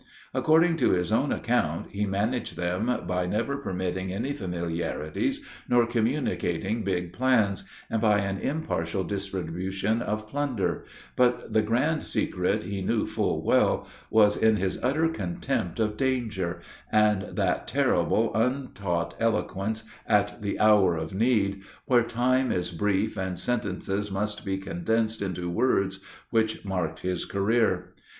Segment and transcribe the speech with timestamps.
[0.33, 6.83] According to his own account, he managed them by never permitting any familiarities, nor communicating
[6.83, 10.85] big plans, and by an impartial distribution of plunder;
[11.15, 16.61] but the grand secret, he knew full well, was in his utter contempt of danger,
[16.91, 23.37] and that terrible, untaught eloquence, at the hour of need, where time is brief, and
[23.37, 25.99] sentences must be condensed into words,
[26.31, 27.93] which marked his career.